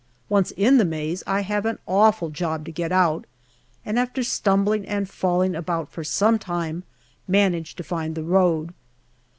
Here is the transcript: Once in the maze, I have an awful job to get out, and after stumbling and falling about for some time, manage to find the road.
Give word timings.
Once 0.29 0.49
in 0.57 0.79
the 0.79 0.83
maze, 0.83 1.21
I 1.27 1.41
have 1.41 1.63
an 1.67 1.77
awful 1.87 2.31
job 2.31 2.65
to 2.65 2.71
get 2.71 2.91
out, 2.91 3.27
and 3.85 3.99
after 3.99 4.23
stumbling 4.23 4.83
and 4.87 5.07
falling 5.07 5.53
about 5.55 5.91
for 5.91 6.03
some 6.03 6.39
time, 6.39 6.81
manage 7.27 7.75
to 7.75 7.83
find 7.83 8.15
the 8.15 8.23
road. 8.23 8.73